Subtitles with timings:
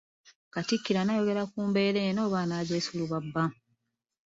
[0.53, 3.43] Katikkiro anaayogera ku mbeera eno oba anaagyesulubabba?